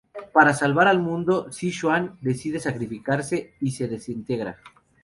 [0.33, 4.57] Para salvar al mundo Zi Xuan decide sacrificarse y se desintegra.